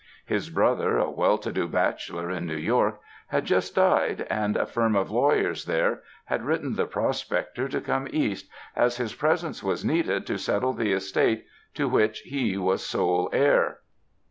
[0.25, 4.65] His brother, a well to do bachelor in New York, had just died, and a
[4.65, 9.85] firm of lawyers there had written the prospector to come East, as his presence was
[9.85, 11.45] needed to settle the estate
[11.75, 13.77] to which he was sole heir.